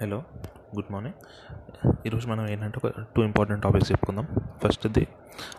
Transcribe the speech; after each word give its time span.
Hello 0.00 0.16
good 0.76 0.92
morning. 0.92 1.96
ఈరోజు 2.06 2.28
మనం 2.28 2.48
ఏంటంటే 2.48 2.80
ఒక 2.84 2.92
టూ 3.16 3.20
ఇంపార్టెంట్ 3.22 3.62
టాపిక్స్ 3.62 3.92
చెప్పుకుందాం. 3.92 4.26
ఫస్ట్ది 4.62 5.06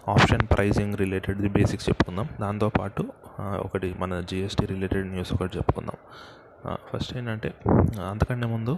ఆప్షన్ 0.08 0.44
ప్రైజింగ్ 0.48 0.96
రిలేటెడ్ 0.96 1.40
బేసిక్స్ 1.54 1.88
చెప్పుకుందాం. 1.90 2.28
దాంతోపాటు 2.42 3.04
ఒకటి 3.40 3.96
మన 4.00 4.20
జిఎస్టీ 4.30 4.66
రిలేటెడ్ 4.66 5.08
న్యూస్ 5.08 5.34
ఒకటి 5.34 5.58
చెప్పుకుందాం. 5.58 5.98
ఫస్ట్ 6.92 7.18
ఏంటంటే 7.18 7.54
అంతకంటే 8.10 8.48
ముందు 8.48 8.78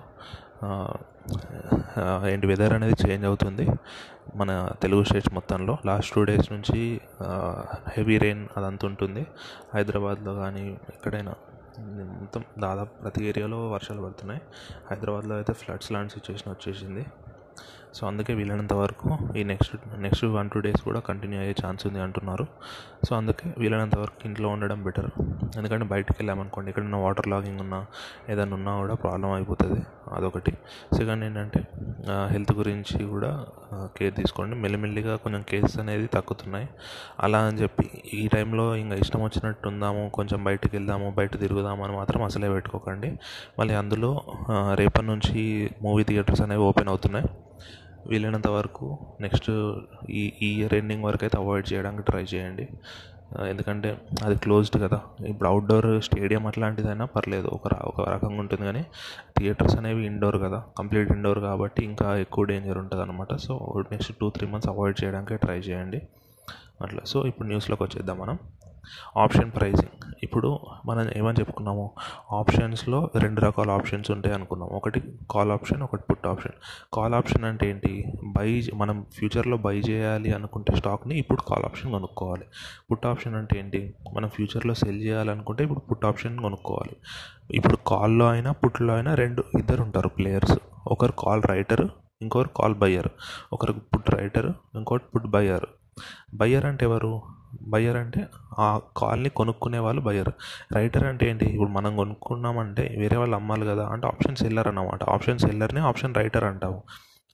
ఏంటి 2.30 2.48
వెదర్ 2.48 2.74
అనేది 2.74 2.96
చేంజ్ 3.08 3.26
అవుతుంది. 3.26 3.68
మన 4.36 4.70
తెలుగు 4.82 5.04
స్టేట్స్ 5.04 5.34
మొత్తంలో 5.34 5.78
లాస్ట్ 5.86 6.16
టూ 6.16 6.24
డేస్ 6.24 6.52
నుంచి 6.52 7.02
హెవీ 7.98 8.18
రెయిన్ 8.18 8.48
అదంతా 8.58 8.88
ఉంటుంది. 8.88 9.28
హైదరాబాద్లో 9.76 10.34
కానీ 10.36 10.66
ఎక్కడైనా 10.90 11.36
మొత్తం 11.88 12.44
దాదాపు 12.60 13.02
ప్రతి 13.02 13.26
ఏరియాలో 13.26 13.70
వర్షాలు 13.70 14.02
పడుతున్నాయి. 14.02 14.42
హైదరాబాద్లో 14.92 15.36
అయితే 15.36 15.54
ఫ్లడ్స్ 15.54 15.92
లాంటి 15.92 16.14
సిచ్యువేషన్ 16.14 16.54
వచ్చేసింది. 16.54 17.06
సో 17.98 18.02
అందుకే 18.08 18.34
వీలైనంత 18.40 18.74
వరకు 18.82 19.08
ఈ 19.40 19.44
next 19.52 19.74
next 20.06 20.26
one 20.38 20.50
two 20.54 20.60
days 20.66 20.82
కూడా 20.88 21.00
కంటిన్యూ 21.08 21.40
అయ్యే 21.44 21.56
ఛాన్స్ 21.62 21.84
ఉంది 21.88 22.00
అంటున్నారు. 22.06 22.46
సో 23.08 23.12
అందుకే 23.20 23.48
వీలైనంత 23.62 23.98
వరకు 24.04 24.20
ఇంట్లో 24.30 24.48
ఉండడం 24.56 24.80
బెటర్ 24.88 25.10
ఎందుకంటే 25.58 25.86
బయటకు 25.94 26.16
వెళ్ళామనుకోండి 26.20 26.70
ఎక్కడైనా 26.72 27.00
వాటర్ 27.06 27.28
లాగింగ్ 27.34 27.62
ఉన్నా 27.66 27.80
ఏదైనా 28.32 28.56
ఉన్నా 28.60 28.74
కూడా 28.82 28.96
ప్రాబ్లం 29.04 29.32
అయిపోతుంది. 29.38 29.80
అదొకటి. 30.18 30.54
సెకండ్ 30.98 31.24
ఏంటంటే 31.28 31.62
హెల్త్ 32.34 32.54
గురించి 32.60 33.00
కూడా 33.14 33.32
కేర్ 33.98 34.14
తీసుకోండి. 34.20 34.56
మెల్లిమెల్లిగా 34.64 35.16
కొంచెం 35.24 35.42
కేసెస్ 35.50 35.78
అనేది 35.84 36.08
తగ్గుతున్నాయి. 36.16 36.68
అలా 37.26 37.40
అని 37.50 37.58
చెప్పి 37.64 37.86
ఈ 38.20 38.24
టైంలో 38.36 38.66
ఇంకా 38.84 38.96
ఇష్టం 39.04 39.22
వచ్చినట్టు 39.28 39.68
ఉందాము 39.72 40.04
కొంచెం 40.18 40.40
బయటకు 40.48 40.74
వెళ్దాము 40.78 41.10
బయట 41.20 41.34
తిరుగుదాము 41.44 41.84
అని 41.88 41.94
మాత్రం 42.00 42.22
అసలే 42.30 42.50
పెట్టుకోకండి. 42.56 43.12
మళ్ళీ 43.60 43.76
అందులో 43.82 44.12
రేపటి 44.82 45.08
నుంచి 45.14 45.42
మూవీ 45.88 46.04
థియేటర్స్ 46.10 46.44
అనేవి 46.48 46.66
ఓపెన్ 46.70 46.92
అవుతున్నాయి. 46.94 47.28
వీలైనంత 48.08 48.48
వరకు 48.48 48.98
నెక్స్ట్ 49.22 49.52
ఈ 50.10 50.34
ఈ 50.42 50.60
ఇయర్ 50.60 50.74
ఎండింగ్ 50.74 51.04
వరకు 51.04 51.26
అయితే 51.26 51.38
అవాయిడ్ 51.38 51.74
చేయడానికి 51.74 52.04
ట్రై 52.04 52.22
చేయండి. 52.22 52.68
ఎందుకంటే 53.50 53.98
అది 54.24 54.36
క్లోజ్డ్ 54.36 54.82
కదా. 54.84 55.02
ఇప్పుడు 55.28 55.50
అవుట్డోర్ 55.50 56.04
స్టేడియం 56.04 56.48
అట్లాంటిదైనా 56.48 57.06
పర్లేదు. 57.06 57.48
ఒక 57.48 57.74
ఒక 57.74 58.10
రకంగా 58.10 58.40
ఉంటుంది 58.40 58.64
కానీ 58.66 58.86
థియేటర్స్ 59.38 59.76
అనేవి 59.76 60.06
ఇండోర్ 60.06 60.38
కదా. 60.42 60.64
కంప్లీట్ 60.78 61.12
ఇండోర్ 61.12 61.40
కాబట్టి 61.40 61.86
ఇంకా 61.86 62.18
ఎక్కువ 62.18 62.44
డేంజర్ 62.44 62.78
ఉంటుంది 62.78 63.04
అనమాట 63.04 63.36
so 63.36 63.84
next 63.92 64.14
two 64.22 64.30
three 64.30 64.48
months 64.48 64.70
avoid 64.70 65.04
చేయడానికి 65.04 65.36
ట్రై 65.36 65.58
చేయండి. 65.58 66.02
అట్లా. 66.82 67.02
సో 67.06 67.26
ఇప్పుడు 67.26 67.48
న్యూస్లోకి 67.48 67.84
వచ్చేద్దాం 67.84 68.20
మనం. 68.20 68.40
ఆప్షన్ 69.18 69.52
ప్రైసింగ్ 69.52 70.09
ఇప్పుడు 70.24 70.60
మనం 70.86 71.10
ఏమని 71.16 71.40
చెప్పుకున్నాము? 71.40 71.92
ఆప్షన్స్లో 72.32 73.10
రెండు 73.16 73.42
రకాల 73.42 73.72
ఆప్షన్స్ 73.72 74.12
ఉంటాయి 74.12 74.36
అనుకున్నాం 74.36 74.70
ఒకటి 74.70 75.04
కాల్ 75.32 75.52
ఆప్షన్ 75.52 75.84
ఒకటి 75.84 76.04
పుట్ 76.10 76.28
ఆప్షన్. 76.28 76.52
కాల్ 76.94 77.14
ఆప్షన్ 77.14 77.44
అంటే 77.44 77.70
ఏంటి? 77.70 78.12
బై 78.24 78.70
మనం 78.74 79.06
ఫ్యూచర్లో 79.14 79.58
బై 79.58 79.78
చేయాలి 79.78 80.32
అనుకుంటే 80.32 80.76
స్టాక్ని 80.76 81.18
ఇప్పుడు 81.18 81.42
కాల్ 81.42 81.66
ఆప్షన్ 81.66 81.92
కొనుక్కోవాలి. 81.92 82.46
పుట్ 82.92 83.06
ఆప్షన్ 83.06 83.36
అంటే 83.36 83.60
ఏంటి? 83.60 83.94
మనం 84.14 84.30
ఫ్యూచర్లో 84.30 84.74
సెల్ 84.74 85.02
చేయాలనుకుంటే 85.02 85.64
ఇప్పుడు 85.64 85.80
పుట్ 85.80 86.06
ఆప్షన్ 86.06 86.40
కొనుక్కోవాలి. 86.40 86.96
ఇప్పుడు 87.52 87.78
కాల్లో 87.88 88.28
అయినా 88.28 88.52
పుట్లో 88.52 88.94
అయినా 88.94 89.16
రెండు 89.16 89.44
ఇద్దరు 89.60 89.84
ఉంటారు 89.84 90.10
ప్లేయర్స్. 90.10 90.60
ఒకరు 90.88 91.12
కాల్ 91.12 91.44
రైటర్ 91.44 91.88
ఇంకొకరు 92.22 92.48
కాల్ 92.48 92.76
బయ్యర్. 92.76 93.08
ఒకరికి 93.54 93.80
పుట్ 93.80 94.12
రైటర్ 94.12 94.54
ఇంకొకటి 94.76 95.04
పుట్ 95.16 95.28
బయ్యర్. 95.28 95.66
బయ్యర్ 96.34 96.66
అంటే 96.66 96.86
ఎవరు? 96.86 97.22
బయ్యర్ 97.68 97.98
అంటే 97.98 98.28
ఆ 98.60 98.82
కాల్ని 98.98 99.30
కొనుక్కునే 99.30 99.80
వాళ్ళు 99.80 100.02
బయ్యర్. 100.02 100.30
రైటర్ 100.74 101.04
అంటే 101.04 101.30
ఏంటి? 101.30 101.46
ఇప్పుడు 101.46 101.70
మనం 101.70 101.96
కొనుక్కున్నామంటే 101.96 102.96
వేరే 103.00 103.18
వాళ్ళు 103.18 103.36
అమ్మాలి 103.36 103.66
కదా 103.66 103.88
అంటే 103.88 104.08
ఆప్షన్ 104.08 104.36
సెల్లర్ 104.36 104.68
అన్నమాట. 104.68 105.04
ఆప్షన్ 105.04 105.40
సెల్లర్ని 105.40 105.80
ఆప్షన్ 105.80 106.16
రైటర్ 106.16 106.44
అంటావు. 106.44 106.84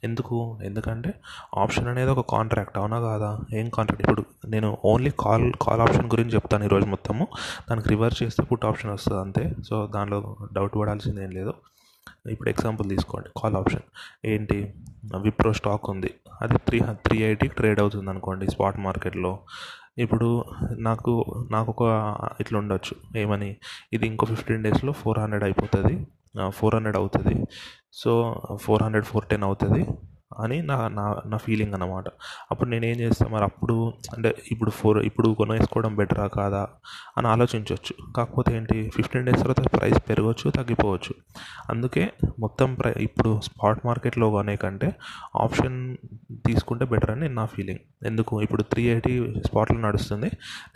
ఎందుకు? 0.03 0.59
ఎందుకంటే 0.63 1.13
ఆప్షన్ 1.57 1.87
అనేది 1.87 2.11
ఒక 2.11 2.31
కాంట్రాక్ట్ 2.31 2.77
అవునా 2.77 2.99
కాదా? 2.99 3.39
ఏం 3.53 3.69
కాంట్రాక్ట్? 3.69 4.09
ఇప్పుడు 4.09 4.49
నేను 4.49 4.77
ఓన్లీ 4.85 5.11
కాల్ 5.19 5.53
కాల్ 5.61 5.81
ఆప్షన్ 5.81 6.05
గురించి 6.05 6.29
చెప్తాను 6.29 6.63
ఈరోజు 6.63 6.85
మొత్తము. 6.85 7.27
దానికి 7.69 7.89
రివర్స్ 7.89 8.23
చేస్తే 8.23 8.43
పుట్ 8.43 8.65
ఆప్షన్ 8.65 8.91
వస్తుంది 8.91 9.21
అంతే. 9.21 9.53
సో 9.69 9.91
దానిలో 9.95 10.37
డౌట్ 10.53 10.75
పడాల్సింది 10.75 11.23
ఏం 11.23 11.31
లేదు. 11.31 11.53
ఇప్పుడు 12.29 12.49
ఎగ్జాంపుల్ 12.49 12.89
తీసుకోండి. 12.89 13.29
Call 13.41 13.55
option. 13.55 13.81
ఏంటి? 14.25 14.73
విప్రో 15.21 15.53
స్టాక్ 15.53 15.89
ఉంది. 15.89 16.13
అది 16.41 16.57
త్రీ 16.57 16.81
త్రీ 16.91 17.17
ఎయిటీకి 17.17 17.55
ట్రేడ్ 17.55 17.79
అవుతుంది 17.79 18.09
అనుకోండి 18.09 18.51
స్పాట్ 18.51 18.79
మార్కెట్లో. 18.79 19.39
ఇప్పుడు 19.97 20.45
నాకు 20.77 21.11
నాకు 21.51 21.69
ఒక 21.71 21.83
ఇట్లా 22.39 22.59
ఉండొచ్చు. 22.59 23.19
ఏమని? 23.19 23.55
ఇది 23.93 24.07
ఇంకో 24.07 24.25
ఫిఫ్టీన్ 24.25 24.63
డేస్లో 24.63 24.91
ఫోర్ 24.91 25.19
హండ్రెడ్ 25.19 25.43
అయిపోతుంది. 25.43 26.07
ఫోర్ 26.49 26.75
హండ్రెడ్ 26.75 26.97
అవుతుంది. 26.97 27.35
So 27.93 28.11
four 28.61 28.83
hundred 28.83 29.05
four 29.05 29.25
ten 29.25 29.43
అవుతుంది 29.43 29.85
అని 30.43 30.61
నా 30.61 30.87
నా 30.87 31.21
నా 31.25 31.37
ఫీలింగ్ 31.37 31.73
అన్నమాట. 31.73 32.05
అప్పుడు 32.51 32.69
నేను 32.69 32.85
ఏం 32.85 32.99
చేస్తాను 32.99 33.31
మరి 33.31 33.43
అప్పుడు 33.43 33.93
అంటే 34.15 34.35
ఇప్పుడు 34.51 34.71
ఫోర్ 34.71 34.97
ఇప్పుడు 34.97 35.29
కొనేసుకోవడం 35.29 35.95
బెటరా 35.95 36.27
కాదా 36.27 36.67
అని 37.17 37.27
ఆలోచించవచ్చు 37.27 38.13
కాకపోతే 38.15 38.57
ఏంటి? 38.57 38.91
ఫిఫ్టీన్ 38.95 39.25
డేస్ 39.25 39.41
తర్వాత 39.43 39.61
ప్రైస్ 39.77 39.99
పెరగవచ్చు 40.09 40.51
తగ్గిపోవచ్చు. 40.51 41.13
అందుకే 41.69 42.13
మొత్తం 42.39 42.75
ప్రై 42.75 42.93
ఇప్పుడు 42.97 43.41
స్పాట్ 43.43 43.85
మార్కెట్లో 43.85 44.31
కొనే 44.31 44.55
కంటే 44.55 44.95
ఆప్షన్ 45.35 45.97
తీసుకుంటే 46.31 46.85
బెటర్ 46.85 47.11
అని 47.11 47.29
నా 47.29 47.45
ఫీలింగ్. 47.45 48.05
ఎందుకు? 48.05 48.41
ఇప్పుడు 48.41 48.63
త్రీ 48.63 48.83
ఎయిటీ 48.83 49.33
స్పాట్లో 49.45 49.79
నడుస్తుంది. 49.79 50.27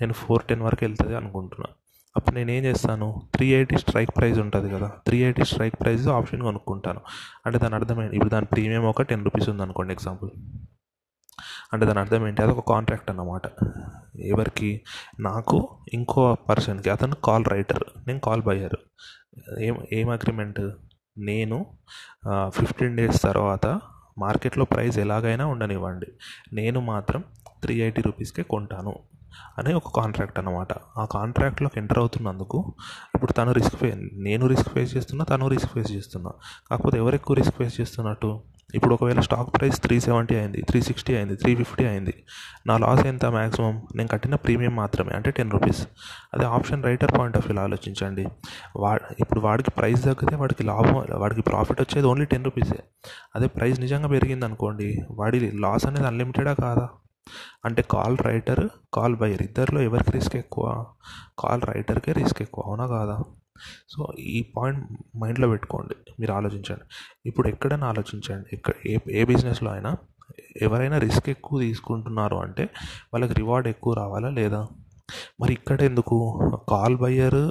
నేను 0.01 0.13
ఫోర్ 0.13 0.43
టెన్ 0.43 0.61
వరకు 0.61 0.85
వెళ్తుంది 0.85 1.15
అనుకుంటున్నాను 1.15 1.79
అప్పుడు 2.17 2.35
నేను 2.35 2.51
ఏం 2.51 2.63
చేస్తాను? 2.63 3.21
త్రీ 3.35 3.47
ఎయిటీ 3.47 3.77
స్ట్రైక్ 3.77 4.17
ప్రైస్ 4.17 4.39
ఉంటుంది 4.39 4.69
కదా. 4.69 4.91
Three 5.05 5.17
eighty 5.17 5.43
strike 5.43 5.75
price 5.81 6.07
option 6.07 6.41
కొనుక్కుంటాను. 6.41 6.99
అంటే 7.45 7.59
దాని 7.59 7.75
అర్థం 7.75 8.03
ఏంటి? 8.03 8.15
ఇప్పుడు 8.15 8.29
దాని 8.29 8.45
ప్రీమియం 8.45 8.85
ఒక 8.85 9.01
టెన్ 9.01 9.23
రూపీస్ 9.23 9.49
ఉంది 9.49 9.61
అనుకోండి 9.61 9.93
ఎగ్జాంపుల్. 9.93 10.31
అంటే 11.73 11.85
దాని 11.85 11.99
అర్థం 11.99 12.27
ఏంటి? 12.27 12.41
అది 12.41 12.51
ఒక 12.51 12.69
కాంట్రాక్ట్ 12.69 13.09
అన్నమాట. 13.09 13.41
ఎవరికి? 14.19 14.81
నాకు 15.19 15.69
ఇంకో 15.93 16.35
పర్సన్కి. 16.35 16.89
అతను 16.89 17.15
కాల్ 17.15 17.45
రైటర్. 17.45 17.83
నేను 18.07 18.19
కాల్ 18.19 18.41
బయ్యర్. 18.41 18.75
ఏం 19.59 19.75
ఏం 19.93 20.09
అగ్రిమెంట్ 20.09 20.61
నేను 21.17 21.65
ఫిఫ్టీన్ 22.49 22.97
డేస్ 22.97 23.21
తర్వాత 23.21 23.65
మార్కెట్లో 24.17 24.65
ప్రైస్ 24.65 24.97
ఎలాగైనా 24.99 25.45
ఉండనివ్వండి. 25.45 26.09
నేను 26.53 26.79
మాత్రం 26.79 27.23
త్రీ 27.61 27.75
ఎయిటీ 27.81 28.01
రూపీస్కే 28.01 28.43
కొంటాను. 28.43 28.93
అనే 29.57 29.73
ఒక 29.73 29.91
కాంట్రాక్ట్ 29.95 30.39
అనమాట 30.39 30.73
ఆ 30.97 31.05
కాంట్రాక్ట్లోకి 31.05 31.79
ఎంటర్ 31.79 31.99
అవుతున్నందుకు 31.99 32.73
ఇప్పుడు 33.15 33.31
తను 33.31 33.51
రిస్క్ 33.51 33.75
ఫే 33.75 33.89
నేను 34.13 34.47
రిస్క్ 34.47 34.69
ఫేస్ 34.69 34.97
చేస్తున్నా 34.97 35.25
తను 35.25 35.47
రిస్క్ 35.47 35.73
ఫేస్ 35.73 35.91
చేస్తున్నా. 35.91 36.31
కాకపోతే 36.69 36.97
ఎవరు 36.97 37.15
ఎక్కువ 37.15 37.35
రిస్క్ 37.35 37.55
ఫేస్ 37.55 37.81
చేస్తున్నట్టు? 37.81 38.43
ఇప్పుడు 38.75 38.93
ఒకవేళ 38.93 39.19
స్టాక్ 39.19 39.57
ప్రైస్ 39.57 39.81
త్రీ 39.81 39.99
సెవెంటీ 39.99 40.35
అయింది 40.35 40.61
త్రీ 40.61 40.81
సిక్స్టీ 40.81 41.15
అయింది 41.15 41.35
త్రీ 41.35 41.55
ఫిఫ్టీ 41.55 41.85
అయింది 41.85 42.13
నా 42.67 42.77
లాస్ 42.77 43.05
ఎంత 43.05 43.25
మ్యాక్సిమం 43.25 43.87
నేను 43.95 44.09
కట్టిన 44.09 44.35
ప్రీమియం 44.35 44.75
మాత్రమే 44.75 45.13
అంటే 45.15 45.31
టెన్ 45.31 45.51
రూపీస్ 45.51 45.87
అదే 46.33 46.45
ఆప్షన్ 46.45 46.83
రైటర్ 46.83 47.13
పాయింట్ 47.17 47.37
ఆఫ్ 47.37 47.45
వ్యూలో 47.47 47.61
ఆలోచించండి. 47.61 48.25
వా 48.77 48.99
ఇప్పుడు 49.19 49.39
వాడికి 49.39 49.71
ప్రైస్ 49.71 50.03
తగ్గితే 50.03 50.35
వాడికి 50.35 50.63
లాభం 50.63 51.05
వాడికి 51.13 51.41
ప్రాఫిట్ 51.41 51.81
వచ్చేది 51.81 52.07
ఓన్లీ 52.07 52.25
టెన్ 52.25 52.45
రూపీసే 52.45 52.79
అదే 53.35 53.47
ప్రైస్ 53.47 53.79
నిజంగా 53.79 54.07
పెరిగింది 54.07 54.45
అనుకోండి 54.45 54.89
వాడి 55.11 55.51
లాస్ 55.51 55.85
అనేది 55.85 56.07
అన్లిమిటెడా 56.07 56.53
కాదా? 56.53 56.89
అంటే 57.65 57.81
కాల్ 57.91 58.17
రైటర్ 58.21 58.69
కాల్ 58.93 59.15
బయర్ 59.15 59.41
ఇద్దరిలో 59.41 59.81
ఎవరికి 59.81 60.11
రిస్క్ 60.11 60.35
ఎక్కువ? 60.35 60.85
కాల్ 61.39 61.61
రైటర్కే 61.61 62.11
రిస్క్ 62.11 62.41
ఎక్కువ 62.41 62.63
అవునా 62.67 62.87
కాదా? 62.87 63.17
సో 63.89 64.13
ఈ 64.19 64.53
పాయింట్ 64.57 64.83
మైండ్లో 65.17 65.47
పెట్టుకోండి 65.47 65.95
మీరు 66.19 66.31
ఆలోచించండి. 66.31 66.85
ఇప్పుడు 67.25 67.47
ఎక్కడైనా 67.47 67.87
ఆలోచించండి 67.87 68.49
ఎక్కడ 68.53 68.73
ఏ 68.87 68.97
ఏ 69.11 69.23
బిజినెస్లో 69.25 69.71
అయినా 69.71 69.97
ఎవరైనా 70.61 70.97
రిస్క్ 70.97 71.29
ఎక్కువ 71.29 71.59
తీసుకుంటున్నారు 71.59 72.35
అంటే 72.35 72.63
వాళ్ళకి 73.13 73.33
రివార్డ్ 73.33 73.67
ఎక్కువ 73.67 73.93
రావాలా 73.93 74.29
లేదా? 74.29 74.67
మరి 75.41 75.53
ఇక్కడ 75.53 75.81
ఎందుకు? 75.81 76.17
కాల్ 76.69 76.97
బయ్యర్ 76.97 77.41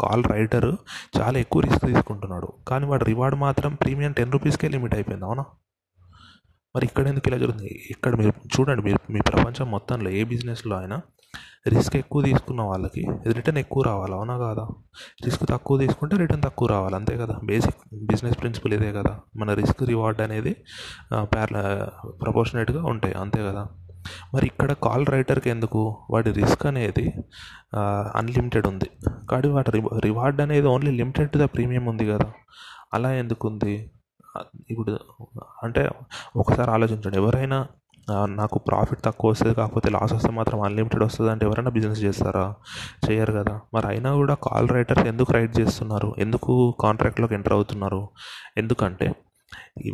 కాల్ 0.00 0.24
రైటర్ 0.24 0.76
చాలా 1.20 1.38
ఎక్కువ 1.38 1.62
రిస్క్ 1.62 1.86
తీసుకుంటున్నాడు 1.86 2.52
కానీ 2.68 2.86
వాడు 2.86 3.04
రివార్డ్ 3.04 3.36
మాత్రం 3.36 3.74
ప్రీమియం 3.74 4.12
టెన్ 4.12 4.32
రూపీస్కే 4.32 4.68
లిమిట్ 4.68 4.94
అయిపోయింది 4.94 5.24
అవునా? 5.24 5.44
మరి 6.74 6.84
ఇక్కడ 6.88 7.04
ఎందుకు 7.08 7.28
ఇలా 7.28 7.38
జరుగుతుంది? 7.42 7.72
ఇక్కడ 7.90 8.12
మీరు 8.20 8.32
చూడండి 8.54 8.82
మీరు 8.86 9.00
మీ 9.12 9.20
ప్రపంచం 9.30 9.66
మొత్తంలో 9.70 10.10
ఏ 10.20 10.22
బిజినెస్లో 10.32 10.74
అయినా 10.76 10.98
రిస్క్ 11.68 11.96
ఎక్కువ 11.96 12.20
తీసుకున్న 12.22 12.62
వాళ్ళకి 12.68 13.02
రిటర్న్ 13.36 13.58
ఎక్కువ 13.62 13.82
రావాలి 13.88 14.14
అవునా 14.14 14.34
కాదా? 14.38 14.64
రిస్క్ 15.24 15.44
తక్కువ 15.50 15.78
తీసుకుంటే 15.82 16.14
రిటర్న్ 16.22 16.42
తక్కువ 16.42 16.68
రావాలి 16.68 16.96
అంతే 16.96 17.14
కదా? 17.16 17.34
బేసిక్ 17.50 17.78
బిజినెస్ 18.10 18.36
ప్రిన్సిపల్ 18.40 18.74
ఇదే 18.78 18.90
కదా? 18.92 19.12
మన 19.36 19.54
రిస్క్ 19.60 19.82
రివార్డ్ 19.92 20.20
అనేది 20.26 20.52
ప్యార 21.34 21.48
ప్రపోర్షనేట్గా 22.22 22.82
ఉంటాయి 22.92 23.14
అంతే 23.14 23.40
కదా? 23.48 23.62
మరి 24.34 24.46
ఇక్కడ 24.46 24.72
కాల్ 24.86 25.06
రైటర్కి 25.06 25.50
ఎందుకు? 25.50 25.82
వాడి 26.10 26.30
రిస్క్ 26.40 26.66
అనేది 26.72 27.06
అన్లిమిటెడ్ 28.20 28.66
ఉంది. 28.66 28.88
కానీ 29.30 29.48
వాటి 29.56 29.70
రివార్డ్ 30.06 30.40
అనేది 30.40 30.66
ఓన్లీ 30.74 30.92
లిమిటెడ్ 31.00 31.36
ద 31.36 31.48
ప్రీమియం 31.56 31.86
ఉంది 31.92 32.06
కదా? 32.12 32.28
అలా 32.94 33.10
ఎందుకు 33.14 33.44
ఉంది 33.48 33.74
ఇప్పుడు 34.70 34.98
అంటే 35.62 35.90
ఒకసారి 36.36 36.70
ఆలోచించండి. 36.70 37.16
ఎవరైనా 37.16 37.66
నాకు 38.24 38.58
ప్రాఫిట్ 38.58 39.02
తక్కువ 39.04 39.30
వస్తుంది 39.30 39.54
కాకపోతే 39.54 39.90
లాస్ 39.90 40.12
వస్తే 40.12 40.30
మాత్రం 40.30 40.60
అన్లిమిటెడ్ 40.60 41.02
వస్తుంది 41.02 41.30
అంటే 41.30 41.46
ఎవరైనా 41.46 41.70
బిజినెస్ 41.70 42.00
చేస్తారా? 42.00 42.54
చేయరు 43.10 43.32
కదా. 43.32 43.60
మరి 43.74 43.86
అయినా 43.86 44.14
కూడా 44.14 44.34
కాల్ 44.34 44.68
రైటర్స్ 44.68 45.06
ఎందుకు 45.06 45.32
రైట్ 45.32 45.60
చేస్తున్నారు? 45.60 46.14
ఎందుకు 46.18 46.74
కాంట్రాక్ట్లోకి 46.80 47.34
ఎంటర్ 47.34 47.52
అవుతున్నారు? 47.52 48.08
ఎందుకంటే 48.56 49.14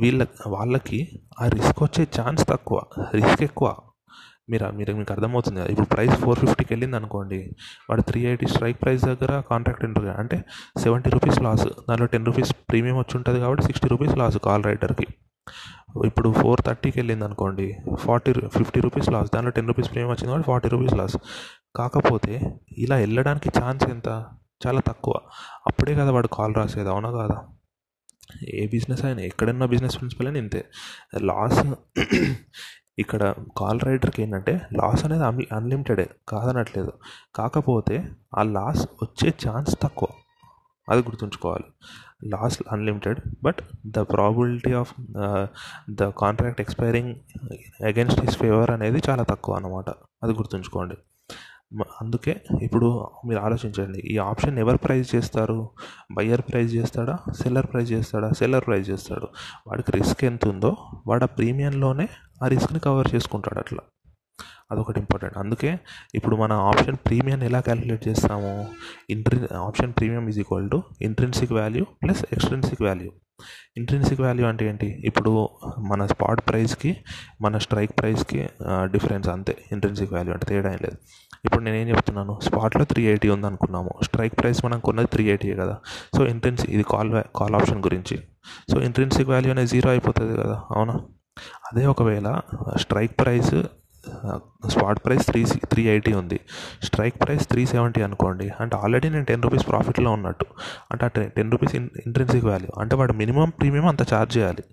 వీళ్ళ 0.00 0.26
వాళ్ళకి 0.46 1.20
ఆ 1.43 1.46
రిస్క్ 1.46 1.82
వచ్చే 1.82 2.06
ఛాన్స్ 2.20 2.49
తక్కువ 2.49 2.82
రిస్క్ 3.14 3.43
ఎక్కువ. 3.43 3.75
మీరు 4.50 4.71
మీరు 4.71 4.95
మీకు 4.95 5.12
అర్థమవుతుంది 5.12 5.61
కదా? 5.61 5.69
ఇప్పుడు 5.69 5.87
ప్రైస్ 5.87 6.17
ఫోర్ 6.17 6.39
ఫిఫ్టీకి 6.39 6.73
వెళ్ళింది 6.73 6.97
అనుకోండి 6.97 7.56
వాడు 7.91 8.03
త్రీ 8.03 8.21
ఎయిటీ 8.21 8.47
స్ట్రైక్ 8.47 8.83
ప్రైస్ 8.83 9.05
దగ్గర 9.05 9.43
కాంట్రాక్ట్ 9.50 9.85
ఎంటర్ 9.85 10.05
అంటే 10.05 10.45
సెవెంటీ 10.79 11.11
రూపీస్ 11.11 11.43
లాస్ 11.43 11.67
దాంట్లో 11.67 12.06
టెన్ 12.06 12.27
రూపీస్ 12.27 12.53
ప్రీమియం 12.71 12.97
వచ్చి 12.97 13.17
ఉంటుంది 13.17 13.41
కాబట్టి 13.41 13.65
సిక్స్టీ 13.65 13.89
రూపీస్ 13.89 14.19
లాస్ 14.19 14.39
కాల్ 14.39 14.65
రైటర్కి 14.65 15.06
ఇప్పుడు 16.05 16.33
ఫోర్ 16.33 16.61
థర్టీకి 16.61 16.99
వెళ్ళింది 16.99 17.25
అనుకోండి 17.25 17.77
ఫార్టీ 17.99 18.33
ఫిఫ్టీ 18.33 18.81
రూపీస్ 18.81 19.09
లాస్ 19.09 19.31
దాంట్లో 19.35 19.50
టెన్ 19.50 19.67
రూపీస్ 19.67 19.91
ప్రీమియం 19.91 20.09
వచ్చింది 20.09 20.27
కాబట్టి 20.27 20.47
ఫార్టీ 20.47 20.69
రూపీస్ 20.69 20.94
లాస్. 20.94 21.17
కాకపోతే 21.77 22.55
ఇలా 22.79 22.97
వెళ్ళడానికి 22.97 23.51
ఛాన్స్ 23.61 23.85
ఎంత? 23.85 24.25
చాలా 24.67 24.81
తక్కువ. 24.81 25.15
అప్పుడే 25.67 25.94
కదా 25.94 26.12
వాడు 26.12 26.27
కాల్ 26.27 26.55
రాసేది 26.55 26.89
అవునా 26.89 27.11
కాదా? 27.11 27.43
ఏ 28.49 28.67
బిజినెస్ 28.67 29.05
అయినా 29.05 29.23
ఎక్కడన్నా 29.23 29.67
బిజినెస్ 29.67 29.97
ప్రిన్సిపల్ 29.97 30.27
అయినా 30.27 30.41
ఇంతే. 30.41 30.65
లాస్ 31.23 31.75
ఇక్కడ 32.99 33.35
కాల్ 33.56 33.81
రైడర్కి 33.81 34.23
ఏంటంటే 34.23 34.61
లాస్ 34.73 35.05
అనేది 35.05 35.25
అన్ 35.25 35.43
అన్లిమిటెడే 35.53 36.11
కాదనట్లేదు. 36.29 36.93
కాకపోతే 37.35 38.09
ఆ 38.39 38.43
లాస్ 38.43 38.87
వచ్చే 39.03 39.35
ఛాన్స్ 39.49 39.77
తక్కువ. 39.83 40.09
అది 40.89 41.03
గుర్తుంచుకోవాలి. 41.03 41.65
Loss 42.29 42.62
unlimited 42.73 43.19
but 43.43 43.61
the 43.87 43.99
probability 43.99 44.73
of 44.73 44.95
the 45.91 46.09
contract 46.09 46.61
expiring 46.61 47.15
against 47.87 48.21
his 48.21 48.37
favour 48.37 48.71
అనేది 48.71 49.03
చాలా 49.09 49.23
తక్కువ 49.23 49.55
అనమాట 49.55 49.91
అది 50.23 50.33
గుర్తుంచుకోండి. 50.33 50.97
అందుకే 52.03 52.41
ఇప్పుడు 52.62 53.09
మీరు 53.27 53.41
ఆలోచించండి. 53.41 53.99
ఈ 53.99 54.19
ఆప్షన్ 54.19 54.59
ఎవరు 54.59 54.77
ప్రైజ్ 54.77 55.15
చేస్తారు? 55.15 55.71
బయ్యర్ 56.12 56.43
ప్రైజ్ 56.43 56.75
చేస్తాడా? 56.75 57.19
సెల్లర్ 57.43 57.67
ప్రైజ్ 57.67 57.93
చేస్తాడా? 57.93 58.31
సెల్లర్ 58.31 58.67
ప్రైజ్ 58.67 58.91
చేస్తాడు. 58.91 59.29
వాడికి 59.67 59.93
రిస్క్ 59.93 60.25
ఎంత 60.25 60.49
ఉందో 60.49 60.77
వాడు 61.06 61.25
ఆ 61.25 61.27
ప్రీమియంలోనే 61.27 62.09
ఆ 62.43 62.49
రిస్క్ని 62.49 62.81
కవర్ 62.81 63.08
చేసుకుంటాడు 63.14 63.58
అట్లా. 63.58 63.81
అదొకటి 64.73 64.99
ఇంపార్టెంట్. 65.00 65.38
అందుకే 65.38 65.79
ఇప్పుడు 66.14 66.37
మన 66.37 66.52
ఆప్షన్ 66.52 66.96
ప్రీమియం 67.06 67.43
ఎలా 67.43 67.61
క్యాలిక్యులేట్ 67.61 68.08
చేస్తాము 68.08 68.69
ఇంట్రి 69.11 69.38
option 69.55 69.93
premium 69.99 70.29
is 70.29 70.38
equal 70.38 70.70
to 70.70 70.82
intrinsic 71.02 71.52
value 71.52 71.85
plus 72.02 72.25
extrinsic 72.32 72.82
value. 72.82 73.11
Intrinsic 73.76 74.20
value 74.20 74.46
అంటే 74.46 74.69
ఏంటి? 74.69 74.87
ఇప్పుడు 75.05 75.49
మన 75.88 76.06
స్పాట్ 76.06 76.40
ప్రైస్కి 76.49 76.96
మన 77.40 77.58
స్ట్రైక్ 77.58 77.93
ప్రైస్కి 77.99 78.49
డిఫరెన్స్ 78.62 79.29
అంతే. 79.29 79.56
ఇంట్రెన్సిక్ 79.73 80.12
వాల్యూ 80.12 80.32
అంటే 80.32 80.46
తేడా 80.46 80.73
ఏం 80.73 80.79
లేదు. 80.82 80.99
ఇప్పుడు 81.44 81.62
నేను 81.64 81.76
ఏం 81.76 81.88
చెప్తున్నాను? 81.88 82.38
స్పాట్లో 82.43 82.84
త్రీ 82.84 83.02
ఎయిటీ 83.06 83.29
ఉందనుకున్నాము. 83.29 83.91
స్ట్రైక్ 84.02 84.38
ప్రైస్ 84.41 84.64
మనం 84.64 84.81
కొన్నది 84.81 85.08
త్రీ 85.12 85.25
ఎయిటీ 85.25 85.55
కదా. 85.55 85.76
సో 86.17 86.26
ఇంట్రెన్సిక్ 86.26 86.70
ఇది 86.70 86.82
కాల్ 86.82 87.23
కాల్ 87.37 87.55
ఆప్షన్ 87.55 87.84
గురించి. 87.84 88.19
సో 88.73 88.81
ఇంట్రెన్సిక్ 88.81 89.29
వాల్యూ 89.29 89.50
అనేది 89.50 89.69
జీరో 89.69 89.91
అయిపోతుంది 89.91 90.37
కదా. 90.37 90.62
అవునా? 90.70 91.00
అదే 91.73 91.87
ఒకవేళ 91.87 92.40
strike 92.76 93.20
price 93.20 93.55
spot 94.69 95.05
price 95.05 95.26
three 95.26 95.44
three 95.44 95.82
eighty 95.82 96.12
ఉంది. 96.12 96.40
స్ట్రైక్ 96.82 97.23
ప్రైస్ 97.23 97.49
త్రీ 97.49 97.67
సెవెంటీ 97.67 98.02
అనుకోండి 98.02 98.50
అంటే 98.61 98.76
ఆల్రెడీ 98.76 99.08
నేను 99.08 99.25
టెన్ 99.25 99.43
రూపీస్ 99.43 99.69
ప్రాఫిట్లో 99.69 100.12
ఉన్నట్టు. 100.12 100.46
అంటే 100.90 101.05
ఆ 101.05 101.08
టెన్ 101.08 101.52
రూపీస్ 101.52 101.75
ఇంట్రెన్సిక్ 101.75 102.44
వాల్యూ. 102.44 102.81
అంటే 102.81 102.96
వాడు 102.96 103.12
మినిమం 103.12 103.50
ప్రీమియం 103.50 103.87
అంత 103.87 104.02
ఛార్జ్ 104.14 104.38
చేయాలి. 104.38 104.64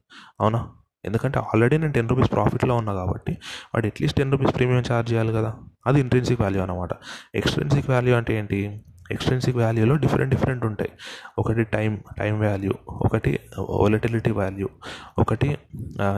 అవునా? 0.41 0.67
ఎందుకంటే 1.05 1.39
ఆల్రెడీ 1.39 1.77
నేను 1.77 1.93
టెన్ 1.93 2.09
రూపీస్ 2.09 2.31
ప్రాఫిట్లో 2.31 2.75
ఉన్నా 2.75 2.93
కాబట్టి 2.93 3.31
వాడు 3.75 3.85
at least 3.85 4.17
ten 4.17 4.31
rupees 4.31 4.55
premium 4.55 4.83
charge 4.91 5.13
చేయాలి 5.13 5.33
కదా. 5.33 5.55
అది 5.87 5.99
ఇంట్రెన్సిక్ 5.99 6.41
వాల్యూ 6.41 6.61
అనమాట 6.61 6.89
ఎక్స్ట్రెన్సిక్ 7.35 7.89
వాల్యూ 7.89 8.15
అంటే 8.15 8.37
ఏంటి? 8.37 8.83
ఎక్స్ట్రెన్సిక్ 9.11 9.57
వాల్యూలో 9.57 9.95
డిఫరెంట్ 9.95 10.35
డిఫరెంట్ 10.35 10.65
ఉంటాయి. 10.65 10.91
ఒకటి 11.39 11.63
టైం 11.63 12.03
టైం 12.19 12.39
వాల్యూ 12.39 12.73
ఒకటి 12.87 13.39
వొలటిలిటీ 13.59 14.31
వాల్యూ 14.31 14.69
ఒకటి 15.17 15.57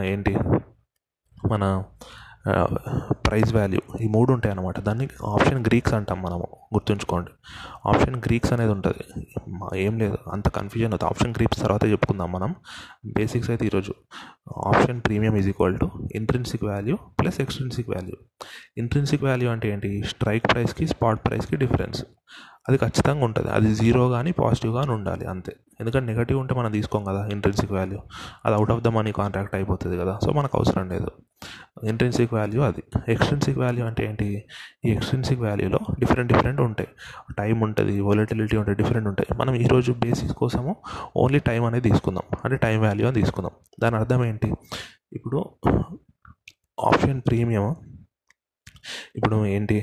ఏంటి? 0.03 0.35
మన 1.51 1.83
ప్రైస్ 3.25 3.53
వాల్యూ 3.53 3.79
ఈ 4.01 4.07
మూడు 4.07 4.33
ఉంటాయి 4.33 4.51
అన్నమాట 4.51 4.79
దాన్ని 4.79 5.07
ఆప్షన్ 5.25 5.65
గ్రీక్స్ 5.65 5.93
అంటాం 5.93 6.21
మనము 6.21 6.47
గుర్తుంచుకోండి. 6.73 7.31
ఆప్షన్ 7.85 8.15
గ్రీక్స్ 8.15 8.53
అనేది 8.53 8.71
ఉంటుంది. 8.71 9.03
ఏం 9.75 9.99
లేదు 9.99 10.17
అంత 10.33 10.47
కన్ఫ్యూజన్ 10.49 10.93
అవుతుంది 10.93 11.09
ఆప్షన్ 11.09 11.33
గ్రీక్స్ 11.37 11.61
తర్వాత 11.61 11.85
చెప్పుకుందాం 11.85 12.31
మనం. 12.31 12.55
బేసిక్స్ 13.05 13.49
అయితే 13.49 13.65
ఈరోజు 13.65 13.93
option 14.67 15.01
premium 15.01 15.37
is 15.37 15.49
equal 15.49 15.79
to 15.79 15.89
intrinsic 16.15 16.63
value 16.63 16.95
plus 17.19 17.41
extrinsic 17.41 17.89
value. 17.89 18.15
Intrinsic 18.77 19.23
value 19.23 19.49
అంటే 19.49 19.69
ఏంటి? 19.69 20.03
స్ట్రైక్ 20.03 20.47
ప్రైస్కి 20.53 20.87
స్పాట్ 20.87 21.25
ప్రైస్కి 21.27 21.55
డిఫరెన్స్. 21.55 22.03
అది 22.69 22.77
ఖచ్చితంగా 22.77 23.25
ఉంటుంది. 23.25 23.49
అది 23.49 23.75
జీరో 23.75 24.09
కానీ 24.09 24.31
పాజిటివ్ 24.31 24.73
కానీ 24.73 24.91
ఉండాలి 24.91 25.25
అంతే. 25.25 25.55
ఎందుకంటే 25.79 26.13
నెగటివ్ 26.13 26.39
ఉంటే 26.39 26.55
మనం 26.55 26.71
తీసుకోం 26.71 27.03
కదా 27.03 27.29
ఇంట్రెన్సిక్ 27.31 27.71
వాల్యూ 27.71 27.99
అది 28.45 28.55
out 28.55 28.71
of 28.71 28.81
the 28.81 28.87
money 28.87 29.11
contract 29.11 29.55
అయిపోతుంది 29.55 29.97
కదా. 29.97 30.19
సో 30.25 30.31
మనకు 30.31 30.57
అవసరం 30.57 30.89
లేదు. 30.89 31.11
ఇంట్రెన్సిక్ 31.83 32.33
వాల్యూ 32.33 32.61
అది. 32.61 32.83
ఎక్స్ట్రెన్సిక్ 33.11 33.57
వాల్యూ 33.57 33.85
అంటే 33.85 34.05
ఏంటి? 34.05 34.43
ఈ 34.85 34.91
ఎక్స్ట్రెన్సిక్ 34.91 35.39
వాల్యూలో 35.39 35.79
డిఫరెంట్ 35.99 36.33
డిఫరెంట్ 36.33 36.61
ఉంటాయి. 36.61 36.89
టైం 37.37 37.59
ఉంటుంది 37.59 38.01
వొలటిలిటీ 38.01 38.57
ఉంటాయి 38.57 38.77
డిఫరెంట్ 38.77 39.07
ఉంటాయి. 39.07 39.37
మనం 39.37 39.55
ఈరోజు 39.55 39.91
బేసిస్ 39.91 40.31
కోసము 40.31 40.75
ఓన్లీ 41.17 41.39
టైం 41.39 41.65
అనేది 41.65 41.89
తీసుకుందాం. 41.89 42.37
అంటే 42.45 42.57
టైం 42.57 42.81
వాల్యూ 42.81 43.07
అని 43.07 43.21
తీసుకుందాం. 43.21 43.51
దాని 43.79 43.95
అర్థం 43.95 44.25
ఏంటి? 44.25 44.53
ఇప్పుడు 45.13 45.49
ఆప్షన్ 46.79 47.21
ప్రీమియం 47.27 47.75
ఇప్పుడు 49.15 49.45
ఏంటి 49.45 49.77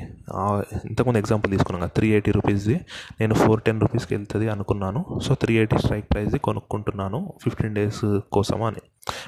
ఇంతకుముందు 0.89 1.19
ఎగ్జాంపుల్ 1.19 1.51
తీసుకున్నాం 1.51 1.81
కదా 1.81 1.93
త్రీ 1.95 2.07
ఎయిటీ 2.09 2.31
రూపీస్ది 2.31 2.75
నేను 3.19 3.33
ఫోర్ 3.33 3.61
టెన్ 3.61 3.81
రూపీస్కి 3.81 4.15
వెళ్తుంది 4.15 4.47
అనుకున్నాను. 4.49 5.01
సో 5.25 5.33
త్రీ 5.35 5.55
ఎయిటీ 5.57 5.77
స్ట్రైక్ 5.77 6.07
ప్రైస్ది 6.13 6.39
కొనుక్కుంటున్నాను 6.39 7.19
ఫిఫ్టీన్ 7.43 7.75
డేస్ 7.75 8.05
కోసం 8.33 8.63
అని. 8.63 8.83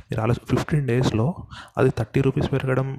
మీరు 0.09 0.21
ఆలోచి 0.21 0.43
ఫిఫ్టీన్ 0.49 0.87
డేస్లో 0.87 1.27
అది 1.77 1.89
థర్టీ 1.97 2.21
రూపీస్ 2.21 2.51
పెరగడం 2.53 2.89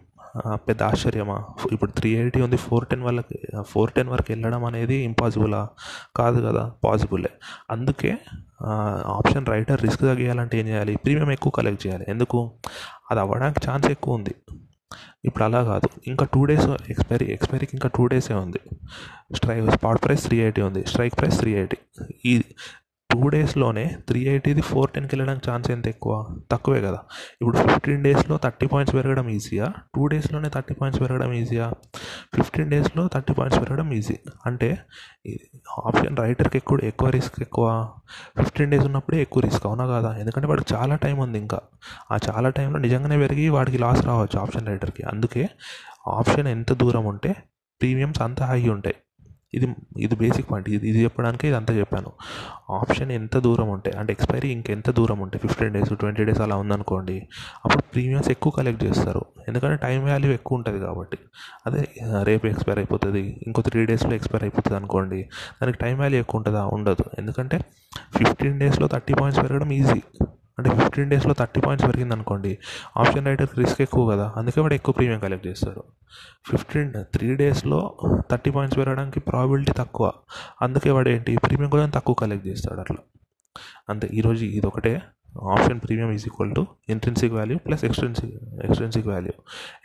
పెద్ద 0.54 0.80
ఆశ్చర్యమా? 0.82 1.36
ఇప్పుడు 1.72 1.90
త్రీ 1.90 2.10
ఎయిటీ 2.16 2.40
ఉంది 2.46 2.56
ఫోర్ 2.56 2.86
టెన్ 2.88 3.02
వాళ్ళకి 3.02 3.38
ఫోర్ 3.70 3.92
టెన్ 3.92 4.08
వరకు 4.08 4.28
వెళ్ళడం 4.30 4.62
అనేది 4.64 4.96
ఇంపాసిబులా 5.08 5.62
కాదు 6.16 6.38
కదా 6.46 6.64
పాసిబులే 6.84 7.30
అందుకే 7.70 8.12
ఆప్షన్ 9.18 9.46
రైటర్ 9.46 9.82
రిస్క్ 9.82 10.02
తగ్గియాలంటే 10.02 10.54
ఏం 10.60 10.66
చేయాలి? 10.68 10.94
ప్రీమియం 10.96 11.30
ఎక్కువ 11.32 11.50
కలెక్ట్ 11.58 11.82
చేయాలి. 11.86 12.04
ఎందుకు? 12.08 12.38
అది 13.10 13.20
అవ్వడానికి 13.20 13.60
ఛాన్స్ 13.68 13.88
ఎక్కువ 13.90 14.14
ఉంది. 14.14 14.34
ఇప్పుడు 15.24 15.44
అలా 15.44 15.62
కాదు. 15.64 15.88
ఇంకా 16.06 16.24
టూ 16.34 16.44
డేస్ 16.44 16.68
ఎక్స్పైరీ 16.90 17.26
ఎక్స్పైరీకి 17.26 17.70
ఇంకా 17.74 17.88
టూ 17.88 18.06
డేసే 18.06 18.34
ఉంది. 18.34 18.60
Strike 19.34 19.70
spot 19.70 20.04
price 20.04 20.24
three 20.26 20.40
eighty 20.40 20.62
ఉంది. 20.62 20.86
స్ట్రైక్ 20.86 21.16
ప్రైస్ 21.18 21.38
త్రీ 21.38 21.54
ఎయిటీ 21.54 21.76
ఈ 22.24 22.42
టూ 23.18 23.28
డేస్లోనే 23.28 23.96
త్రీ 24.08 24.20
ఎయిటీది 24.20 24.60
ఫోర్ 24.60 24.90
టెన్కి 24.90 25.14
వెళ్ళడానికి 25.14 25.50
ఛాన్స్ 25.50 25.70
ఎంత 25.70 25.88
ఎక్కువ? 25.88 26.36
తక్కువే 26.50 26.80
కదా. 26.80 26.98
ఇప్పుడు 27.40 27.56
ఫిఫ్టీన్ 27.56 28.04
డేస్లో 28.04 28.36
థర్టీ 28.36 28.66
పాయింట్స్ 28.66 28.96
పెరగడం 28.96 29.28
ఈజీయా 29.28 29.72
టూ 29.94 30.06
డేస్లోనే 30.06 30.48
థర్టీ 30.48 30.74
పాయింట్స్ 30.74 31.00
పెరగడం 31.02 31.32
ఈజీయా 31.32 31.72
ఫిఫ్టీన్ 32.34 32.70
డేస్లో 32.70 33.08
థర్టీ 33.14 33.34
పాయింట్స్ 33.34 33.60
పెరగడం 33.60 33.92
ఈజీ 33.92 34.16
అంటే 34.46 34.78
ఆప్షన్ 35.86 36.16
రైటర్కి 36.16 36.58
ఎక్కువ 36.58 36.78
ఎక్కువ 36.84 37.10
రిస్క్ 37.10 37.40
ఎక్కువ. 37.40 37.88
ఫిఫ్టీన్ 38.38 38.70
డేస్ 38.70 38.84
ఉన్నప్పుడే 38.84 39.22
ఎక్కువ 39.22 39.40
రిస్క్ 39.40 39.66
అవునా 39.66 39.86
కదా? 39.86 40.16
ఎందుకంటే 40.16 40.46
వాడికి 40.46 40.74
చాలా 40.74 40.96
టైం 40.96 41.18
ఉంది 41.18 41.38
ఇంకా. 41.38 41.60
ఆ 42.12 42.18
చాలా 42.30 42.48
టైంలో 42.48 42.78
నిజంగానే 42.78 43.18
పెరిగి 43.18 43.48
వాడికి 43.48 43.78
లాస్ 43.78 44.06
రావచ్చు 44.06 44.38
ఆప్షన్ 44.40 44.66
రైటర్కి 44.66 45.02
అందుకే 45.02 45.48
ఆప్షన్ 46.08 46.48
ఎంత 46.48 46.72
దూరం 46.72 47.04
ఉంటే 47.04 47.36
ప్రీమియమ్స్ 47.80 48.22
అంత 48.22 48.42
హై 48.42 48.68
ఉంటాయి. 48.68 48.96
ఇది 49.54 49.66
ఇది 49.98 50.16
బేసిక్ 50.16 50.50
పాయింట్ 50.50 50.68
ఇది 50.68 50.88
ఇది 50.88 51.04
చెప్పడానికి 51.04 51.48
ఇదంతా 51.48 51.74
చెప్పాను. 51.74 52.10
ఆప్షన్ 52.70 53.10
ఎంత 53.12 53.36
దూరం 53.38 53.68
ఉంటే 53.68 53.90
అంటే 53.90 54.12
ఎక్స్పైరీ 54.12 54.48
ఇంకెంత 54.48 54.90
దూరం 54.90 55.20
ఉంటే 55.20 55.38
ఫిఫ్టీన్ 55.38 55.72
డేస్ 55.72 55.92
ట్వంటీ 55.94 56.24
డేస్ 56.24 56.40
అలా 56.40 56.56
ఉందనుకోండి 56.56 57.16
అప్పుడు 57.64 57.82
ప్రీమియమ్స్ 57.82 58.30
ఎక్కువ 58.30 58.52
కలెక్ట్ 58.58 58.84
చేస్తారు. 58.84 59.26
ఎందుకంటే 59.48 59.76
టైం 59.76 60.00
వాల్యూ 60.04 60.32
ఎక్కువ 60.32 60.58
ఉంటుంది 60.58 60.80
కాబట్టి. 60.80 61.18
అదే 61.66 61.88
రేపు 62.22 62.46
ఎక్స్పైర్ 62.46 62.78
అయిపోతుంది 62.78 63.22
ఇంకో 63.46 63.62
త్రీ 63.62 63.86
డేస్లో 63.86 64.14
ఎక్స్పైర్ 64.14 64.42
అయిపోతుంది 64.42 64.76
అనుకోండి 64.76 65.20
దానికి 65.62 65.78
టైం 65.78 65.98
వాల్యూ 65.98 66.20
ఎక్కువ 66.20 66.38
ఉంటుందా? 66.38 66.64
ఉండదు. 66.66 67.04
ఎందుకంటే 67.18 67.58
ఫిఫ్టీన్ 68.16 68.58
డేస్లో 68.58 68.86
థర్టీ 68.86 69.14
పాయింట్స్ 69.14 69.42
పెరగడం 69.44 69.72
ఈజీ 69.72 70.02
అంటే 70.58 70.70
ఫిఫ్టీన్ 70.70 71.10
డేస్లో 71.10 71.34
థర్టీ 71.34 71.60
పాయింట్స్ 71.60 71.88
పెరిగింది 71.88 72.14
అనుకోండి 72.14 72.58
ఆప్షన్ 72.96 73.26
రైటర్కి 73.26 73.60
రిస్క్ 73.60 73.82
ఎక్కువ 73.82 74.02
కదా 74.12 74.32
అందుకే 74.36 74.60
వాడు 74.60 74.74
ఎక్కువ 74.74 74.92
ప్రీమియం 74.92 75.20
కలెక్ట్ 75.20 75.46
చేస్తారు. 75.46 75.84
ఫిఫ్టీన్ 76.50 76.92
త్రీ 77.14 77.28
డేస్లో 77.34 77.80
థర్టీ 78.30 78.50
పాయింట్స్ 78.50 78.78
పెరగడానికి 78.80 79.20
ప్రాబిలిటీ 79.20 79.72
తక్కువ 79.76 80.12
అందుకే 80.62 80.90
వాడు 80.90 81.08
ఏంటి 81.08 81.36
ప్రీమియం 81.46 81.70
కూడా 81.70 81.84
తక్కువ 81.98 82.14
కలెక్ట్ 82.14 82.46
చేస్తాడు 82.46 82.80
అట్లా. 82.80 83.00
అంతే 83.90 84.08
ఈరోజు 84.12 84.44
ఇది 84.58 84.66
ఒకటే 84.66 84.92
option 85.54 85.80
premium 85.80 86.10
is 86.12 86.24
equal 86.26 86.52
to 86.54 86.66
intrinsic 86.88 87.32
value 87.32 87.56
plus 87.66 87.84
extrinsic 87.84 88.32
extrinsic 88.64 89.06
value 89.06 89.32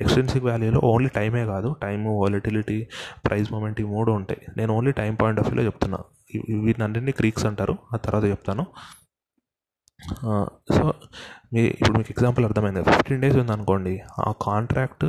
extrinsic 0.02 0.46
వాల్యూలో 0.46 0.80
only 0.84 1.10
టైమే 1.16 1.46
కాదు 1.46 1.76
టైము 1.82 2.12
వాలిటిలిటీ 2.22 2.88
ప్రైస్ 3.26 3.54
మూమెంట్ 3.54 3.82
ఈ 3.82 3.84
మూడు 3.84 4.12
ఉంటాయి. 4.12 4.42
నేను 4.58 4.74
ఓన్లీ 4.78 4.92
టైం 4.92 5.16
పాయింట్ 5.16 5.40
ఆఫ్ 5.42 5.48
వ్యూలో 5.48 5.66
చెప్తున్నా. 5.66 6.00
వీటిని 6.66 6.84
అన్నింటినీ 6.84 7.12
క్రీక్స్ 7.12 7.46
అంటారు 7.46 7.78
ఆ 7.94 7.98
తర్వాత 7.98 8.24
చెప్తాను. 8.24 8.66
సో 10.74 10.94
మీ 11.54 11.62
ఇప్పుడు 11.62 11.98
మీకు 11.98 12.12
ఎగ్జాంపుల్ 12.12 12.46
అర్థమైంది. 12.46 12.84
ఫిఫ్టీన్ 12.84 13.22
డేస్ 13.22 13.38
ఉందనుకోండి. 13.38 14.02
ఆ 14.20 14.34
కాంట్రాక్ట్ 14.42 15.06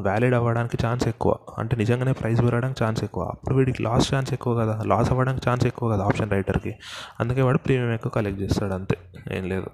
వ్యాలిడ్ 0.00 0.34
అవ్వడానికి 0.34 0.86
ఛాన్స్ 0.86 1.08
ఎక్కువ. 1.08 1.36
అంటే 1.58 1.76
నిజంగానే 1.76 2.12
ప్రైస్ 2.12 2.40
పెరగడానికి 2.40 2.84
ఛాన్స్ 2.84 3.04
ఎక్కువ. 3.04 3.24
అప్పుడు 3.24 3.54
వీడికి 3.54 3.82
లాస్ 3.82 4.14
ఛాన్స్ 4.14 4.32
ఎక్కువ 4.32 4.60
కదా. 4.60 4.82
లాస్ 4.86 5.10
అవ్వడానికి 5.10 5.48
ఛాన్స్ 5.48 5.66
ఎక్కువ 5.66 5.92
కదా 5.92 6.04
ఆప్షన్ 6.04 6.30
రైటర్కి 6.30 6.74
అందుకే 7.20 7.42
వాడు 7.42 7.58
ప్రీమియం 7.58 7.92
ఎక్కువ 7.92 8.12
కలెక్ట్ 8.12 8.42
చేస్తాడు 8.42 8.72
అంతే. 8.72 8.96
ఏం 9.32 9.44
లేదు. 9.48 9.66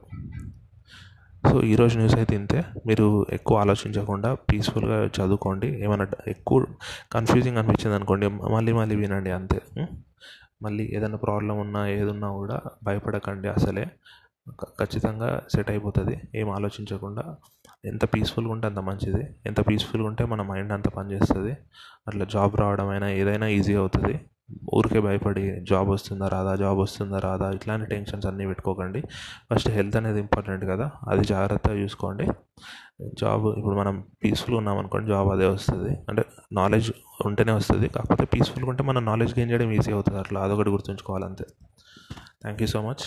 సో 1.48 1.62
ఈరోజు 1.62 1.98
న్యూస్ 1.98 2.16
అయితే 2.16 2.36
ఇంతే. 2.36 2.64
మీరు 2.86 3.26
ఎక్కువ 3.32 3.58
ఆలోచించకుండా 3.58 4.34
పీస్ఫుల్గా 4.34 5.04
చదువుకోండి. 5.04 5.84
ఏమైనా 5.84 6.06
ఎక్కువ 6.28 6.66
కన్ఫ్యూజింగ్ 7.12 7.56
అనిపించింది 7.56 7.96
అనుకోండి 7.96 8.28
మళ్ళీ 8.28 8.72
మళ్ళీ 8.72 8.96
వినండి 8.96 9.30
అంతే. 9.30 9.60
మళ్ళీ 10.62 10.90
ఏదైనా 10.92 11.16
ప్రాబ్లం 11.16 11.58
ఉన్నా 11.58 11.88
ఏదున్నా 11.88 12.32
కూడా 12.32 12.60
భయపడకండి 12.84 13.48
అసలే. 13.48 13.86
ఖచ్చితంగా 14.64 15.42
సెట్ 15.54 15.70
అయిపోతుంది. 15.70 16.20
ఏం 16.34 16.50
ఆలోచించకుండా. 16.50 17.36
ఎంత 17.84 18.04
పీస్ఫుల్గా 18.04 18.52
ఉంటే 18.52 18.66
అంత 18.66 18.78
మంచిది. 18.78 19.36
ఎంత 19.46 19.68
పీస్ఫుల్గా 19.68 20.08
ఉంటే 20.08 20.24
మన 20.24 20.42
మైండ్ 20.42 20.72
అంత 20.72 20.88
పనిచేస్తుంది. 20.88 21.56
అట్లా 22.08 22.24
జాబ్ 22.24 22.56
రావడం 22.56 22.88
అయినా 22.88 23.10
ఏదైనా 23.10 23.46
ఈజీ 23.46 23.74
అవుతుంది. 23.74 24.20
ఊరికే 24.74 25.00
భయపడి 25.00 25.60
జాబ్ 25.70 25.88
వస్తుందా 25.88 26.28
రాదా 26.28 26.56
జాబ్ 26.56 26.78
వస్తుందా 26.78 27.18
రాదా 27.18 27.50
ఇట్లాంటి 27.50 27.86
టెన్షన్స్ 27.86 28.26
అన్నీ 28.26 28.46
పెట్టుకోకండి. 28.46 29.00
ఫస్ట్ 29.50 29.68
హెల్త్ 29.68 29.96
అనేది 29.96 30.20
ఇంపార్టెంట్ 30.20 30.64
కదా 30.64 30.90
అది 31.08 31.24
జాగ్రత్తగా 31.24 31.74
చూసుకోండి. 31.74 32.26
జాబ్ 33.20 33.58
ఇప్పుడు 33.58 33.76
మనం 33.76 34.04
పీస్ఫుల్గా 34.24 34.58
ఉన్నాం 34.58 34.78
అనుకోండి 34.78 35.08
జాబ్ 35.08 35.28
అదే 35.28 35.46
వస్తుంది. 35.46 35.98
అంటే 36.08 36.24
నాలెడ్జ్ 36.52 36.92
ఉంటేనే 37.26 37.52
వస్తుంది 37.52 37.88
కాకపోతే 37.88 38.24
పీస్ఫుల్గా 38.24 38.70
ఉంటే 38.70 38.82
మన 38.82 38.98
నాలెడ్జ్ 38.98 39.34
గెయిన్ 39.38 39.50
చేయడం 39.50 39.72
ఈజీ 39.72 39.92
అవుతుంది. 39.92 40.18
అట్లా 40.18 40.40
అదొకటి 40.40 40.70
గుర్తుంచుకోవాలి 40.70 41.24
అంతే 41.24 41.44
థ్యాంక్ 42.42 42.62
యూ 42.62 42.66
సో 42.66 42.82
మచ్ 42.82 43.04